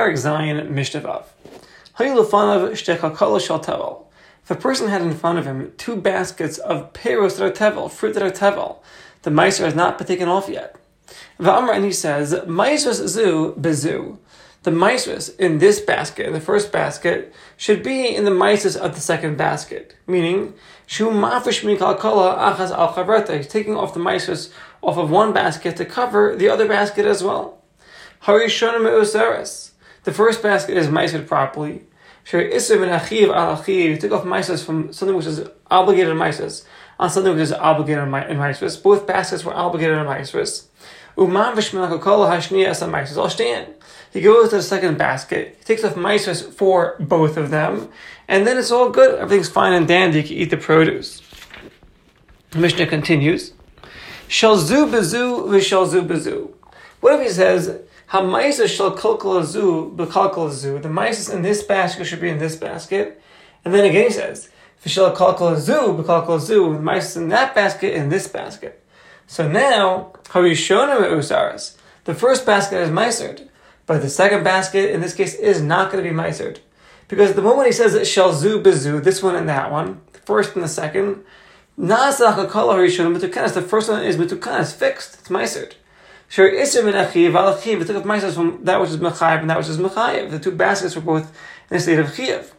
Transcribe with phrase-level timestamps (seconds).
[0.00, 0.56] Parak Zion.
[4.42, 7.90] If a person had in front of him two baskets of peros that are tevel,
[7.90, 8.78] fruit that are tevel,
[9.22, 10.76] the meiser has not been taken off yet.
[11.38, 14.16] V'amr, and he says, Maisras zu bezu.
[14.62, 18.94] The maisras in this basket, in the first basket, should be in the maisras of
[18.94, 19.96] the second basket.
[20.06, 20.54] Meaning,
[20.86, 24.50] shu mafish achas al He's taking off the maisras
[24.82, 27.58] off of one basket to cover the other basket as well.
[28.22, 29.69] Harishon me'useres.
[30.04, 31.84] The first basket is maised properly.
[32.24, 34.00] Shir isr min achiv al achiv.
[34.00, 36.64] Took off maisas from something which is obligated maisas
[37.00, 38.80] on something which is obligated in maisras.
[38.80, 40.66] Both baskets were obligated in maisras.
[41.16, 43.16] Uman v'shmilach kol hashniya as a maisras.
[43.16, 43.74] I'll stand.
[44.12, 45.56] He goes to the second basket.
[45.58, 47.88] He takes off maisras for both of them,
[48.28, 49.18] and then it's all good.
[49.18, 50.18] Everything's fine and dandy.
[50.18, 51.22] You can eat the produce.
[52.50, 53.54] The Mishnah continues.
[54.28, 56.52] Shalzu bezu v'shalzu bezu.
[57.00, 60.82] What if he says Hamaisa shall kalkalazu b'kalkalazu.
[60.82, 63.22] The mice in this basket should be in this basket.
[63.64, 64.48] And then again he says,
[64.84, 66.74] Vishal kalkalazu b'kalkalazu.
[66.74, 68.84] The mice in that basket in this basket.
[69.28, 71.76] So now, harishona usaras.
[72.04, 73.48] The first basket is micered,
[73.86, 76.58] but the second basket in this case is not going to be micered.
[77.06, 80.18] Because the moment he says it shall zu bezu, this one and that one, the
[80.20, 81.22] first and the second,
[81.78, 83.54] mitukanas.
[83.54, 85.76] The first one is mitukanas, fixed, it's micered.
[86.30, 87.80] Sure, Isser min achiv al achiv.
[87.80, 90.30] It took off from that which is mechayiv and that which is mechayiv.
[90.30, 91.36] The two baskets were both
[91.68, 92.54] in a state of chiv.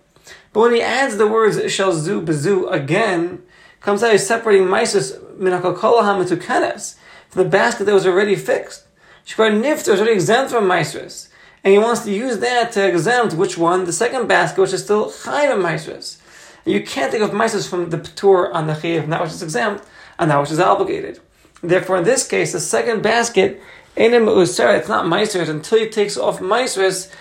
[0.52, 3.44] But when he adds the words shel zu bezu again,
[3.80, 6.98] comes out he's separating maisus min hakol hamitukanes
[7.30, 8.88] from the basket that was already fixed.
[9.26, 11.30] Shkvar nifter is already exempt from maisris.
[11.64, 13.86] And he wants to use that to exempt which one?
[13.86, 16.18] The second basket, which is still chayiv maisris.
[16.66, 19.42] You can't think of maisris from the tour on the chiv, and that which is
[19.42, 19.86] exempt,
[20.20, 21.22] and that which is obligated.
[21.62, 23.62] Therefore, in this case, the second basket,
[23.96, 27.12] it's not Maisers until he takes off Maisers,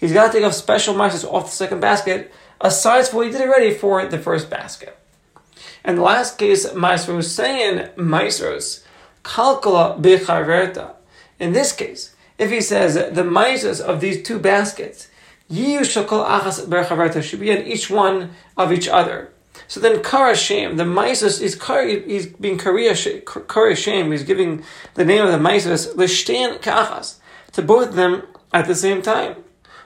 [0.00, 3.32] He's got to take off special Maisers off the second basket, aside from what he
[3.32, 4.98] did already for the first basket.
[5.84, 8.84] And the last case, Maiser was saying Maisers,
[9.24, 10.94] Bichaverta.
[11.38, 15.08] In this case, if he says the Maisers of these two baskets,
[15.50, 19.30] should be in each one of each other.
[19.66, 24.62] So then Kara Shem, the Mises is he's being Kara Shem, he's giving
[24.94, 27.16] the name of the Mises, Lishtan Kachas,
[27.52, 29.36] to both of them at the same time.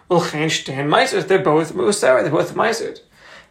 [0.08, 3.00] Well, Chen Shtan Mises, they're both Musar, they're both Mises.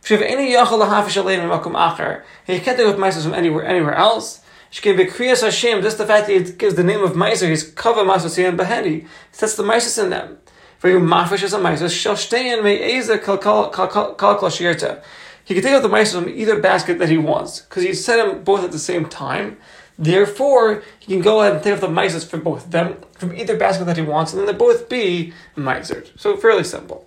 [0.04, 3.96] Shiv any Yachal Hafish Alein Makum Acher, he can't do with Mises from anywhere anywhere
[3.96, 4.42] else.
[4.70, 7.50] She can be Kriyas Hashem, just the fact that he gives the name of Miser,
[7.50, 9.06] he's Kava Masasi and Behedi.
[9.32, 10.38] Sets the Mises in them.
[10.80, 14.36] For you mafish as a Mises, shall stay in me Eza Kal Kal Kal Kal
[14.36, 15.04] Shirta
[15.52, 18.16] he can take out the mice from either basket that he wants because he set
[18.16, 19.58] them both at the same time.
[20.00, 23.36] Therefore, he can go ahead and take out the mice from both of them from
[23.36, 26.06] either basket that he wants, and then they both be miser.
[26.16, 27.06] So fairly simple.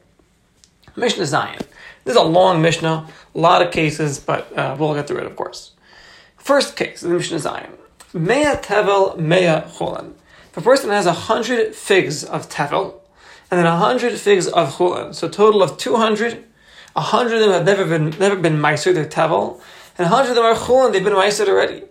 [0.95, 1.63] Mishnah Zion.
[2.05, 5.27] This is a long Mishnah, a lot of cases, but uh, we'll get through it,
[5.27, 5.73] of course.
[6.37, 7.73] First case, the Mishnah Zion.
[8.13, 10.13] Mea tevel, mea chulin.
[10.55, 12.97] A person has a hundred figs of tevel,
[13.51, 16.45] and then a hundred figs of chulin, so total of two hundred
[16.97, 19.61] a hundred of them have never been never been meiser, they're tavel,
[19.99, 21.85] and a hundred of them are chulin, they've been meiser already.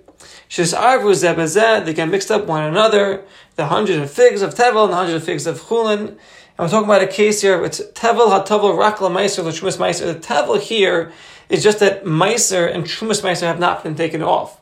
[0.49, 3.25] Shis arvu zebazeh, they get mixed up one another.
[3.55, 5.99] The hundred of figs of tevel and the hundred of figs of chulin.
[5.99, 6.19] And
[6.59, 7.63] we're talking about a case here.
[7.65, 10.13] It's tevel hatavel rakla meiser l'trumas meiser.
[10.13, 11.11] The tevel here
[11.49, 14.61] is just that meiser and trumas meiser have not been taken off,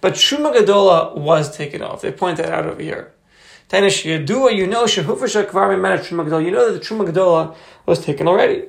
[0.00, 2.02] but truma gadola was taken off.
[2.02, 3.12] They point that out over here.
[3.68, 5.74] Tanish you know shehufer shakvar
[6.04, 6.44] truma gadola.
[6.44, 8.66] You know that the truma gadola was taken already.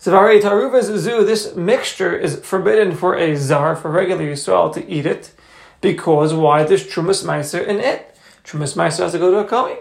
[0.00, 5.06] Zavari taruva zuzu, this mixture is forbidden for a zar, for regular Yisrael to eat
[5.06, 5.32] it,
[5.80, 6.64] because why?
[6.64, 8.16] There's trumas meiser in it.
[8.44, 9.78] Trumas meiser has to go to a kohen.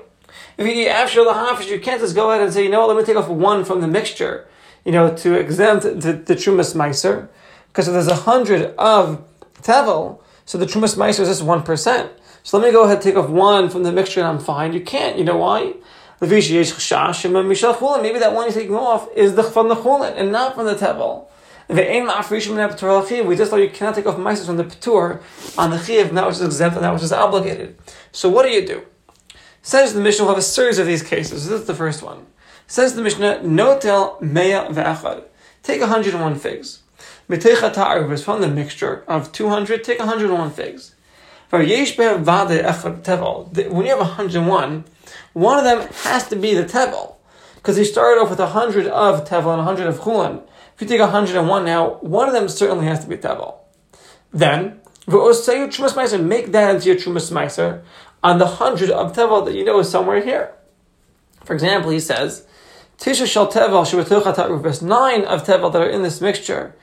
[0.58, 2.82] If you eat after the hafish, you can't just go ahead and say, you know
[2.82, 4.48] what, let me take off one from the mixture,
[4.86, 7.30] you know, to exempt the, the trumas meiser,
[7.68, 9.24] because if there's a hundred of
[9.62, 12.12] tevel, so the trumas meiser is just one percent.
[12.44, 14.74] So let me go ahead and take off one from the mixture and I'm fine.
[14.74, 15.18] You can't.
[15.18, 15.76] You know why?
[16.24, 20.76] Maybe that one you're taking off is the, from the chulin and not from the
[20.76, 21.28] tevel.
[21.70, 21.76] We
[23.36, 25.22] just thought you cannot take off mices from the patur
[25.58, 27.78] on the chiv, that which is exempt and that which is obligated.
[28.12, 28.84] So what do you do?
[29.62, 31.48] Says the Mishnah, we'll have a series of these cases.
[31.48, 32.26] This is the first one.
[32.68, 35.24] Says the Mishnah, Notel mea ve'achad.
[35.64, 36.82] Take 101 figs.
[37.28, 40.93] From the mixture of 200, take 101 figs.
[41.54, 41.98] When you have
[44.00, 44.86] 101,
[45.34, 47.18] one of them has to be the tevel,
[47.54, 50.42] because he started off with a hundred of tevel and a hundred of chulin.
[50.74, 53.18] If you take a hundred and one now, one of them certainly has to be
[53.18, 53.58] tevel.
[54.32, 57.84] Then, make that into your trumas meiser.
[58.24, 60.56] on the hundred of tevel that you know is somewhere here.
[61.46, 62.48] For example, he says,
[62.98, 66.74] Tisha shal tevel shebatucha nine of tevel that are in this mixture.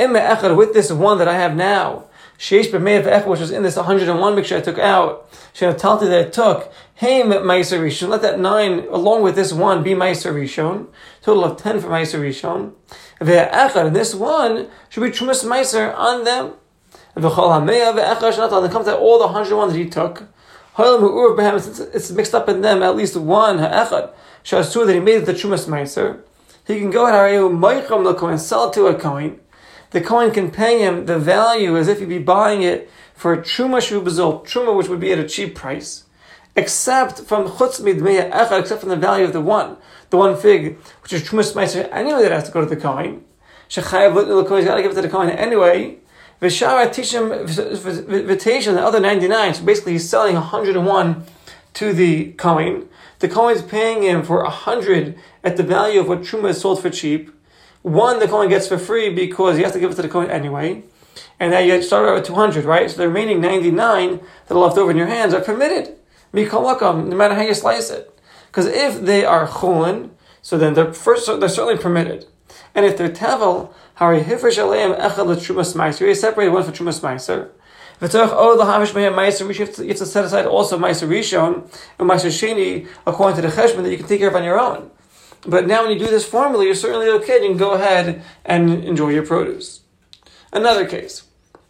[0.00, 2.06] with this one that I have now.
[2.38, 5.30] Sheish b'mei which was in this 101 mixture I took out.
[5.54, 6.72] Shenatalti that I took.
[6.96, 8.08] Haim Meiser Rishon.
[8.08, 10.88] Let that nine, along with this one, be Meiser Rishon.
[11.22, 12.72] Total of ten for Meiser Rishon.
[13.20, 16.52] Ve'echad, and this one should be Trumas Meiser on them.
[17.16, 18.64] V'chol HaMeya ve'echad Shenatal.
[18.66, 20.24] It comes out all the 101 that he took.
[20.76, 24.10] Since it's mixed up in them, at least one ha'echad.
[24.44, 26.20] Shasur that he made the Trumas Meiser.
[26.66, 29.40] He can go and sell it to a kohen.
[29.96, 33.38] The kohen can pay him the value as if he'd be buying it for a
[33.38, 36.04] truma shubazol, truma which would be at a cheap price
[36.54, 39.78] except from chutz midmeya echad, except from the value of the one,
[40.10, 43.24] the one fig, which is trumas meiser, anyway that has to go to the kohen.
[43.70, 45.96] Shechayav little kohen, he's got to give it to the kohen anyway.
[46.42, 51.24] Vishara tishim v'teisha, the other 99, so basically he's selling 101
[51.72, 52.86] to the kohen.
[53.20, 56.82] The kohen is paying him for 100 at the value of what truma is sold
[56.82, 57.32] for cheap.
[57.86, 60.28] One the kohen gets for free because he has to give it to the kohen
[60.28, 60.82] anyway.
[61.38, 62.90] And now you start out with 200, right?
[62.90, 64.18] So the remaining 99
[64.48, 65.96] that are left over in your hands are permitted
[66.34, 68.12] mikolakam, no matter how you slice it.
[68.48, 70.10] Because if they are chulin,
[70.42, 72.26] so then they're first they're certainly permitted.
[72.74, 77.00] And if they're tevel, hari hifresh aleim echad l'trumas meiser, you separate one for trumas
[77.00, 77.50] meiser.
[78.00, 82.32] V'tzarech od l'havish mehem meiser, you have to set aside also meiser rishon and meiser
[82.32, 84.90] sheni according to the cheshbon that you can take care of on your own.
[85.42, 87.42] But now when you do this formally, you're certainly okay.
[87.42, 89.80] You can go ahead and enjoy your produce.
[90.52, 91.24] Another case.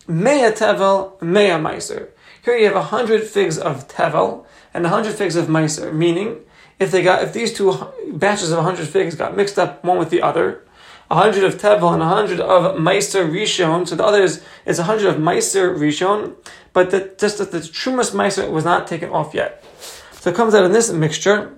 [0.06, 2.10] Mea tevel, mea meiser.
[2.44, 6.38] Here you have a hundred figs of tevel and a hundred figs of meiser, meaning
[6.78, 7.74] if they got if these two
[8.12, 10.64] batches of hundred figs got mixed up one with the other,
[11.10, 13.88] a hundred of tevel and a hundred of meiser rishon.
[13.88, 16.36] So the other is a hundred of meiser rishon,
[16.72, 19.64] but the, just that the trumas meiser was not taken off yet.
[20.12, 21.54] So it comes out in this mixture.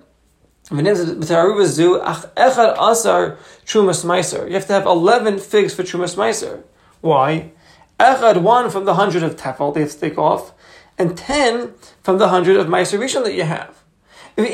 [0.70, 0.84] You have
[4.66, 6.62] to have eleven figs for trumas meiser.
[7.00, 7.52] Why?
[7.98, 10.52] Echad one from the hundred of tevel they have to take off,
[10.98, 11.72] and 10
[12.02, 13.76] from the 100 of Meiser Rishon that you have.
[14.36, 14.44] You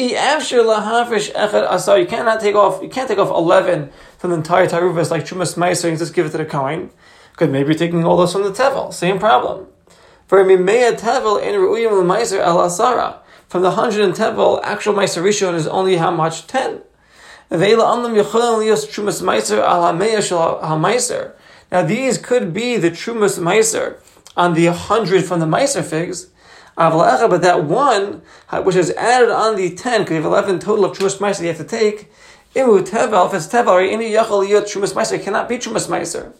[2.07, 5.89] cannot take off, you can't take off 11 from the entire Taruvas like Trumas Meiser
[5.89, 6.91] and just give it to the Kohen.
[7.33, 8.95] Because maybe you're taking all those from the Tevel.
[8.95, 9.67] Same problem.
[10.27, 13.19] For Mimea Tevel in Ru'uyim Meiser El Asara.
[13.55, 16.49] From the 100 in Tevel, actual Meiser Rishon is only how much?
[16.49, 16.81] 10.
[17.53, 17.59] Now
[21.87, 23.99] these could be the Trumas Meiser
[24.37, 26.31] on the 100 from the Meiser figs,
[26.75, 28.23] but that one,
[28.65, 31.47] which is added on the 10, because you have 11 total of Trumas Meiser you
[31.47, 32.11] have to take,
[32.57, 36.33] if it's Tevel, any Meiser, cannot be Trumas Meiser.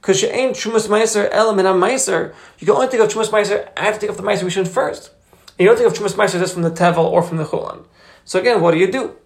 [0.00, 3.68] Because you ain't Trumas Meiser, element of Meiser, you can only take of Trumas Meiser,
[3.76, 5.10] I have to take off the Meiser Rishon first.
[5.58, 7.84] And you don't take of Trumas Meiser just from the Tevel or from the Chulan.
[8.24, 9.16] So again, what do you do?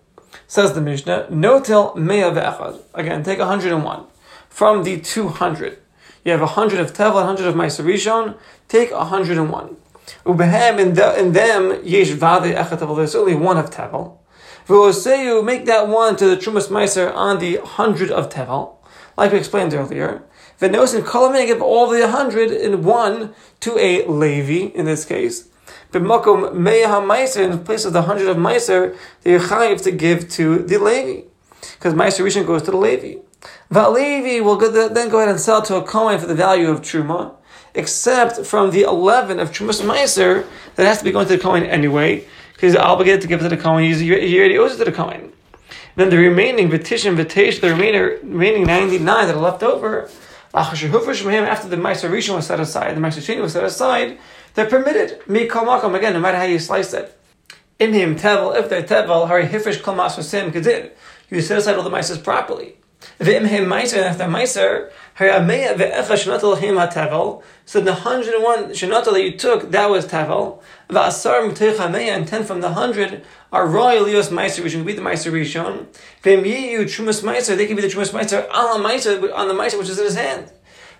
[0.46, 2.80] Says the Mishnah, no till Mea ve'echad.
[2.94, 4.04] Again, take 101
[4.48, 5.78] from the 200.
[6.24, 8.36] You have 100 of Tevel, 100 of Meiser Rishon,
[8.68, 9.76] take 101.
[10.24, 14.18] Ubehem in, the, in them yesh vade echat There's only one of tevel.
[14.68, 18.76] you make that one to the trumas meiser on the hundred of tevel,
[19.16, 20.22] like we explained earlier.
[20.60, 25.48] Venosin kolamei give all the hundred in one to a levi in this case.
[25.92, 30.58] B'makom meya meiser in place of the hundred of meiser, the chayiv to give to
[30.58, 31.26] the levi,
[31.74, 33.20] because meiser rishon goes to the levi.
[33.70, 37.34] Va'levi will then go ahead and sell to a kohen for the value of truma
[37.74, 41.64] except from the 11 of Trumas Meiser that has to be going to the Kohen
[41.64, 44.78] anyway, because he's obligated to give it to the Kohen, he's, he already owes it
[44.78, 45.32] to the Kohen.
[45.94, 50.10] Then the remaining Vitishin, Vitish, the remaining, remaining 99 that are left over,
[50.54, 54.18] after the Meiser Rishon was set aside, the Meiser Sheni was set aside,
[54.54, 55.20] they're permitted.
[55.28, 57.18] Mi Kamakom, again, no matter how you slice it.
[57.78, 59.80] In him, Tevel, if they're Tevel, Hari Hifish
[60.14, 60.90] for Sim Kadir.
[61.30, 62.76] You set aside all the Meisers properly.
[63.20, 69.22] V'im him Meiser, if they're Meiser, Hari Ameya ve'echa ha-Tevel, so the 101 shenata that
[69.22, 70.06] you took, that was
[70.88, 75.02] V'asar mteich and 10 from the 100 are royal lios meiser, which can be the
[75.02, 75.86] meiser rishon.
[76.22, 76.42] V'im
[76.84, 79.98] trumas meiser, they can be the trumas meiser ala meiser, on the meiser which is
[79.98, 80.50] in his hand.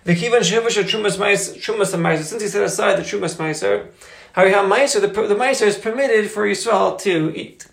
[0.03, 3.87] The V'kivan shevish trumas meiser, trumas meiser, since he set aside the trumas meiser,
[4.33, 7.65] hari ha-meiser, the, the meiser is permitted for Yisrael to eat.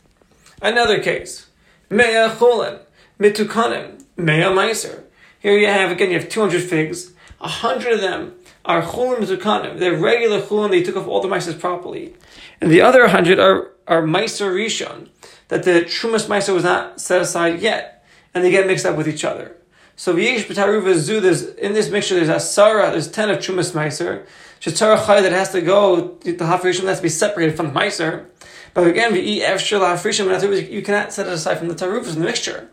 [0.62, 1.50] Another case.
[1.90, 2.78] Mea cholen,
[3.20, 5.02] mitukanim, mea meiser.
[5.38, 8.32] Here you have, again, you have 200 figs, a hundred of them
[8.66, 9.78] are chulim zukanim.
[9.78, 10.70] They're regular chulim.
[10.70, 12.14] They took off all the mices properly,
[12.60, 15.08] and the other hundred are are meiser rishon
[15.48, 18.04] that the trumas meiser was not set aside yet,
[18.34, 19.56] and they get mixed up with each other.
[19.98, 23.72] So v'yesh b'taruva zu, there's, in this mixture, there's a sarah, there's 10 of trumas
[23.72, 24.26] meiser.
[24.60, 28.26] Shetzara chay that has to go, the hafrishim has to be separated from the meiser.
[28.74, 32.26] But again, v'yi efshir hafrishim, you cannot set it aside from the tarufas in the
[32.26, 32.68] mixture.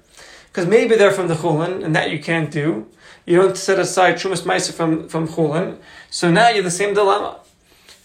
[0.47, 2.87] Because maybe they're from the chulin, and that you can't do.
[3.25, 5.77] You don't set aside trumas meiser from, from chulin.
[6.09, 7.39] So now you're the same dilemma.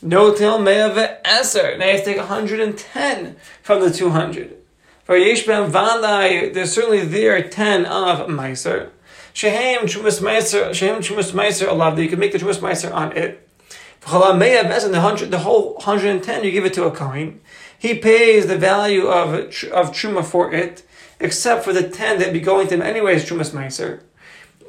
[0.01, 1.79] No till me'av eser.
[1.79, 4.57] Now you have to take 110 from the 200.
[5.05, 8.91] For yesh ben there's certainly there 10 of meiser.
[9.39, 13.49] Shehem Trumas Meiser, Shehem Trumas Meiser Allah, you can make the Trumas Meiser on it.
[14.01, 17.41] The hundred, the whole hundred and ten, you give it to a kohen.
[17.79, 20.83] He pays the value of of truma for it,
[21.21, 23.29] except for the ten that be going to him anyways.
[23.29, 24.01] Trumas meiser.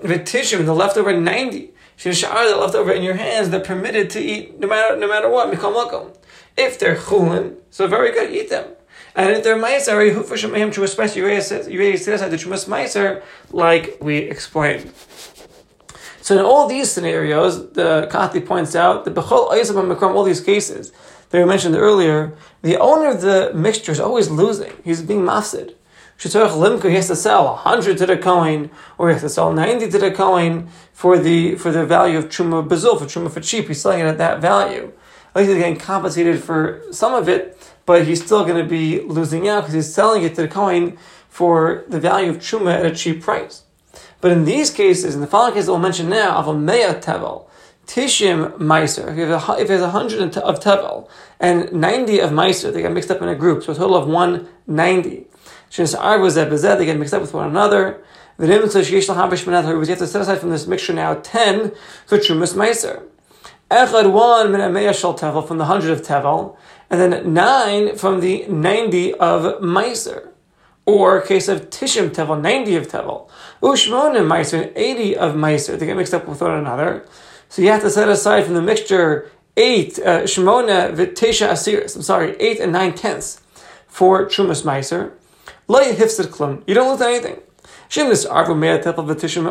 [0.01, 1.73] V'tishim, the leftover ninety.
[1.97, 5.53] Shishar, the leftover in your hands, they're permitted to eat no matter no matter what.
[5.53, 6.15] Mikol
[6.55, 8.67] If they're chulin, so very good, eat them.
[9.15, 14.17] And if they're meiser, for shemayim trumas meiser, set aside the trumas meiser, like we
[14.17, 14.93] explained.
[16.21, 20.93] So in all these scenarios, the Kehati points out that b'chol makram, all these cases
[21.31, 24.71] that we mentioned earlier, the owner of the mixture is always losing.
[24.85, 25.75] He's being mafsid.
[26.19, 29.97] He has to sell hundred to the kohen, or he has to sell ninety to
[29.97, 33.69] the kohen for the for the value of Truma Bazil, for Truma for cheap.
[33.69, 34.91] He's selling it at that value.
[35.33, 38.99] At least he's getting compensated for some of it, but he's still going to be
[39.01, 40.97] losing out because he's selling it to the kohen
[41.29, 43.63] for the value of Truma at a cheap price.
[44.19, 46.99] But in these cases, in the following case that we'll mention now, of a Mea
[46.99, 47.45] Tevel,
[47.87, 51.09] Tishim Meiser, if he a hundred of Tevel
[51.39, 54.07] and 90 of Meiser, they got mixed up in a group, so a total of
[54.07, 55.25] 190.
[55.71, 58.01] They get mixed up with one another.
[58.37, 61.15] The nim says sheesh lahavish menether, we have to set aside from this mixture now
[61.15, 61.73] ten
[62.05, 63.03] for trumas meiser.
[63.69, 66.57] Echad one tevel from the hundred of tevel,
[66.89, 70.29] and then nine from the ninety of meiser.
[70.85, 73.29] Or case of Tishim Tevel, 90 of Tevel.
[73.61, 75.77] Ushmonim Meiser, 80 of Meiser.
[75.77, 77.05] They get mixed up with one another.
[77.47, 81.95] So you have to set aside from the mixture eight shemona uh, v'tesha asiris.
[81.95, 83.41] I'm sorry, eight and nine tenths
[83.87, 85.11] for trumas meiser.
[85.69, 87.39] You don't lose anything.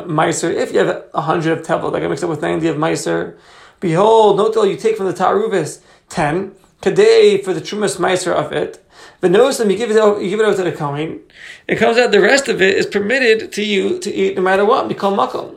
[0.09, 2.77] Meiser, if you have a 100 of Tevel, that get mixed up with 90 of
[2.77, 3.37] Meiser.
[3.81, 8.53] Behold, no till you take from the Taruvis 10, Today, for the Trumas Meiser of
[8.53, 8.81] it,
[9.21, 11.19] but notice when you give it out, you give it out to the Kohen,
[11.67, 14.65] it comes out the rest of it is permitted to you to eat no matter
[14.65, 14.89] what.
[14.89, 15.57] Mikol makom.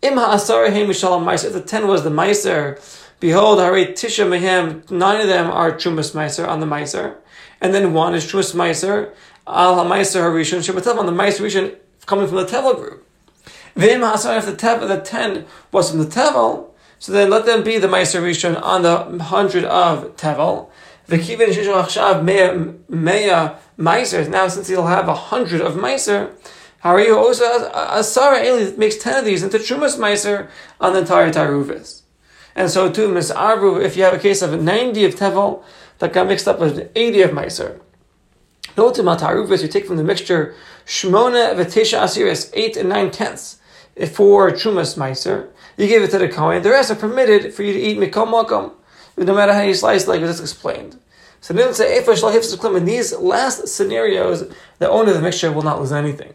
[0.00, 1.46] Im ha'asar heim Meiser.
[1.46, 2.78] If the ten was the Meiser,
[3.18, 4.88] behold, hari tisha mehem.
[4.92, 7.16] Nine of them are Trumas Meiser on the Meiser,
[7.60, 9.12] and then one is Trumas Meiser
[9.52, 11.76] al ha'Meiser harishon shebatev on the Meiser rishon
[12.06, 13.06] coming from the Tevel group.
[13.76, 16.68] Vim ha'asar if the tevel the ten was from the Tevel.
[16.98, 20.68] So then let them be the Meiser Rishon on the hundred of Tevel.
[21.06, 24.28] The Kivin Shishon Achshav Meya Meiser.
[24.28, 25.76] Now, since he'll have a hundred of
[26.82, 30.48] are you also Asara Eli makes ten of these into Trumas Meiser
[30.80, 32.02] on the entire Taruvis.
[32.54, 35.62] And so too, Miss Arvu, if you have a case of 90 of Tevel
[35.98, 37.80] that got mixed up with 80 of Meiser.
[38.76, 40.54] To Taruvis, you take from the mixture
[40.86, 43.58] Shmona Vetesha Asiris, 8 and 9 tenths
[44.12, 45.48] for Trumas Meiser
[45.80, 46.62] you give it to the Kohen.
[46.62, 48.72] The rest are permitted for you to eat Mikom makom,
[49.16, 50.98] no matter how you slice, like just explained.
[51.40, 55.92] So then say in these last scenarios, the owner of the mixture will not lose
[55.92, 56.34] anything.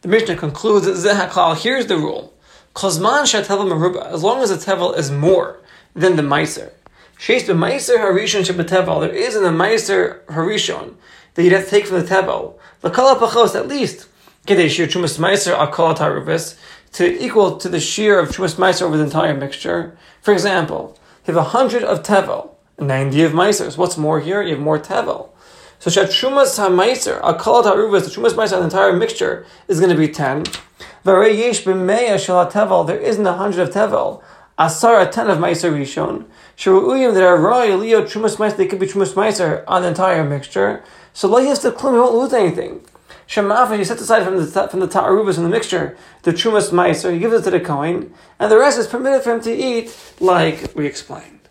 [0.00, 2.32] The Mishnah concludes that here's the rule.
[2.74, 5.60] Kozman meruba, as long as the tevel is more
[5.94, 6.72] than the meiser.
[7.18, 10.94] Sheis b'meiser harishon shebetevel, there is in the meiser harishon
[11.34, 12.54] that you'd have to take from the tevel.
[12.82, 14.08] L'kala pachos, at least,
[14.46, 16.56] kedei shir trumas meiser akol taruvis,
[16.94, 19.96] to equal to the shear of Trumas Meiser over the entire mixture.
[20.22, 23.76] For example, you have a hundred of Tevel, 90 of Meisers.
[23.76, 24.40] What's more here?
[24.42, 25.30] You have more Tevel.
[25.80, 29.98] So Shat Trumas HaMeiser, Akalat HaRuvas, the Trumas Meiser, the entire mixture is going to
[29.98, 30.44] be 10.
[31.02, 34.22] Vare Yesh B'meya Shal Tevel, there isn't a hundred of Tevel.
[34.58, 36.26] Asar, a 10 of Meiser Rishon.
[36.56, 40.22] Shuruyim, there are Roy, Leo, Trumas Meiser, they could be Trumas Meiser on the entire
[40.22, 40.84] mixture.
[41.12, 42.84] So Lo Yis Klum, you won't lose anything.
[43.26, 47.12] Shemafa, you set aside from the from the ta'arubas in the mixture the trumas meiser,
[47.12, 49.94] he gives it to the kohen, and the rest is permitted for him to eat,
[50.20, 51.43] like we explained.